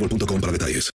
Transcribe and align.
boostmobile.com 0.00 0.40
para 0.40 0.52
detalles. 0.52 0.90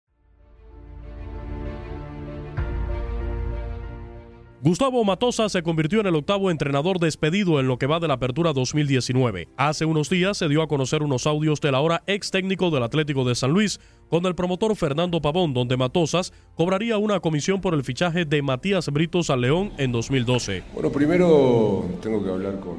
Gustavo 4.63 5.05
Matosa 5.05 5.51
se 5.51 5.63
convirtió 5.63 6.01
en 6.01 6.07
el 6.07 6.15
octavo 6.15 6.51
entrenador 6.51 6.99
despedido 6.99 7.61
en 7.61 7.69
lo 7.69 7.77
que 7.77 7.87
va 7.87 8.01
de 8.01 8.09
la 8.09 8.15
apertura 8.15 8.55
2019. 8.55 9.49
Hace 9.59 9.85
unos 9.85 10.09
días 10.09 10.39
se 10.39 10.49
dio 10.49 10.63
a 10.63 10.69
conocer 10.69 11.03
unos 11.03 11.27
audios 11.27 11.61
del 11.61 11.75
ahora 11.75 12.03
ex 12.07 12.31
técnico 12.31 12.71
del 12.71 12.83
Atlético 12.83 13.27
de 13.27 13.35
San 13.35 13.51
Luis 13.51 13.79
con 14.09 14.25
el 14.25 14.35
promotor 14.35 14.75
Fernando 14.75 15.21
Pavón, 15.21 15.53
donde 15.53 15.77
Matosas 15.77 16.33
cobraría 16.55 16.97
una 16.97 17.21
comisión 17.21 17.61
por 17.61 17.75
el 17.75 17.85
fichaje 17.85 18.25
de 18.25 18.41
Matías 18.41 18.89
Britos 18.89 19.29
al 19.29 19.43
León 19.43 19.71
en 19.77 19.93
2012. 19.93 20.63
Bueno, 20.73 20.91
primero 20.91 21.85
tengo 22.01 22.25
que 22.25 22.31
hablar 22.31 22.59
con, 22.59 22.77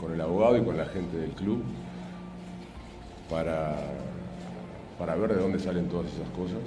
con 0.00 0.12
el 0.12 0.20
abogado 0.20 0.56
y 0.56 0.64
con 0.64 0.76
la 0.76 0.86
gente 0.86 1.18
del 1.18 1.30
club 1.30 1.62
para 3.30 3.76
para 4.98 5.14
ver 5.14 5.34
de 5.34 5.42
dónde 5.42 5.58
salen 5.58 5.88
todas 5.88 6.06
esas 6.12 6.28
cosas. 6.30 6.58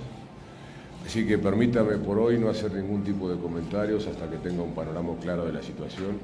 Así 1.06 1.26
que 1.26 1.38
permítame 1.38 1.98
por 1.98 2.20
hoy 2.20 2.38
no 2.38 2.50
hacer 2.50 2.72
ningún 2.74 3.04
tipo 3.04 3.30
de 3.30 3.40
comentarios 3.40 4.06
hasta 4.08 4.30
que 4.30 4.38
tenga 4.38 4.62
un 4.62 4.74
panorama 4.74 5.14
claro 5.22 5.46
de 5.46 5.54
la 5.54 5.62
situación. 5.62 6.20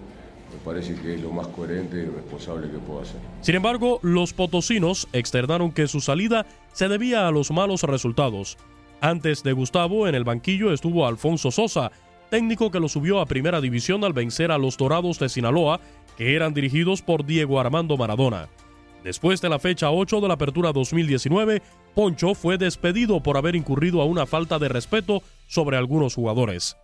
Me 0.52 0.60
parece 0.64 0.96
que 0.96 1.16
es 1.16 1.22
lo 1.22 1.32
más 1.32 1.48
coherente 1.48 1.98
y 1.98 2.06
responsable 2.06 2.70
que 2.70 2.78
puedo 2.78 3.02
hacer. 3.02 3.20
Sin 3.42 3.56
embargo, 3.56 4.00
los 4.04 4.34
potosinos 4.34 5.08
externaron 5.12 5.72
que 5.72 5.88
su 5.88 6.02
salida 6.02 6.46
se 6.72 6.88
debía 6.88 7.28
a 7.28 7.32
los 7.32 7.52
malos 7.52 7.84
resultados. 7.84 8.58
Antes 9.02 9.44
de 9.44 9.54
Gustavo, 9.54 10.08
en 10.08 10.16
el 10.16 10.24
banquillo 10.24 10.72
estuvo 10.72 11.08
Alfonso 11.08 11.52
Sosa, 11.52 11.92
técnico 12.30 12.72
que 12.72 12.80
lo 12.80 12.88
subió 12.88 13.20
a 13.20 13.26
primera 13.26 13.62
división 13.62 14.04
al 14.04 14.14
vencer 14.14 14.52
a 14.52 14.58
los 14.58 14.78
Dorados 14.78 15.20
de 15.20 15.30
Sinaloa, 15.30 15.80
que 16.18 16.36
eran 16.36 16.54
dirigidos 16.54 17.02
por 17.02 17.26
Diego 17.26 17.60
Armando 17.60 17.98
Maradona. 17.98 18.48
Después 19.06 19.40
de 19.40 19.50
la 19.50 19.60
fecha 19.60 19.92
8 19.92 20.20
de 20.20 20.28
la 20.28 20.34
apertura 20.34 20.74
2019, 20.74 21.62
Poncho 21.94 22.34
fue 22.34 22.58
despedido 22.58 23.22
por 23.22 23.38
haber 23.38 23.56
incurrido 23.56 24.02
a 24.02 24.06
una 24.06 24.26
falta 24.26 24.58
de 24.58 24.68
respeto 24.68 25.22
sobre 25.46 25.78
algunos 25.78 26.16
jugadores. 26.16 26.76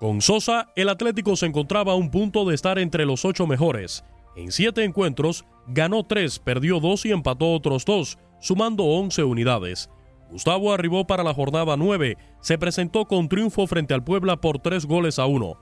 Con 0.00 0.22
Sosa, 0.22 0.72
el 0.74 0.88
Atlético 0.88 1.36
se 1.36 1.44
encontraba 1.44 1.92
a 1.92 1.96
un 1.96 2.10
punto 2.10 2.46
de 2.46 2.54
estar 2.54 2.78
entre 2.78 3.04
los 3.04 3.26
ocho 3.26 3.46
mejores. 3.46 4.06
En 4.36 4.52
siete 4.52 4.84
encuentros, 4.84 5.44
ganó 5.66 6.02
tres, 6.02 6.38
perdió 6.38 6.80
dos 6.80 7.04
y 7.04 7.12
empató 7.12 7.52
otros 7.52 7.84
dos, 7.84 8.16
sumando 8.40 8.84
11 8.84 9.24
unidades. 9.24 9.90
Gustavo 10.30 10.72
arribó 10.72 11.06
para 11.06 11.24
la 11.24 11.34
jornada 11.34 11.76
9, 11.76 12.16
se 12.40 12.56
presentó 12.56 13.04
con 13.04 13.28
triunfo 13.28 13.66
frente 13.66 13.92
al 13.92 14.02
Puebla 14.02 14.40
por 14.40 14.60
tres 14.60 14.86
goles 14.86 15.18
a 15.18 15.26
uno. 15.26 15.58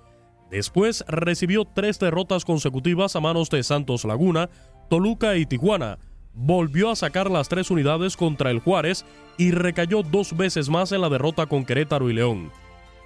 Después 0.48 1.04
recibió 1.08 1.64
tres 1.64 1.98
derrotas 1.98 2.44
consecutivas 2.44 3.16
a 3.16 3.20
manos 3.20 3.50
de 3.50 3.64
Santos 3.64 4.04
Laguna, 4.04 4.50
Toluca 4.88 5.36
y 5.36 5.46
Tijuana. 5.46 5.98
Volvió 6.34 6.90
a 6.90 6.96
sacar 6.96 7.30
las 7.30 7.48
tres 7.48 7.70
unidades 7.70 8.16
contra 8.16 8.50
el 8.50 8.58
Juárez 8.58 9.04
y 9.38 9.52
recayó 9.52 10.02
dos 10.02 10.36
veces 10.36 10.68
más 10.68 10.92
en 10.92 11.00
la 11.00 11.08
derrota 11.08 11.46
con 11.46 11.64
Querétaro 11.64 12.10
y 12.10 12.14
León. 12.14 12.50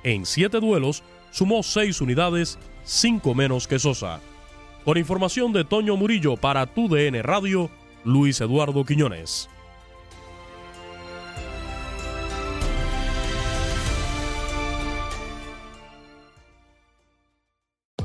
En 0.04 0.24
siete 0.24 0.60
duelos 0.60 1.02
sumó 1.30 1.62
seis 1.62 2.00
unidades, 2.00 2.58
cinco 2.84 3.34
menos 3.34 3.68
que 3.68 3.78
Sosa. 3.78 4.20
Por 4.84 4.96
información 4.96 5.52
de 5.52 5.64
Toño 5.64 5.96
Murillo 5.96 6.36
para 6.36 6.66
TUDN 6.66 7.22
Radio, 7.22 7.68
Luis 8.04 8.40
Eduardo 8.40 8.84
Quiñones. 8.84 9.50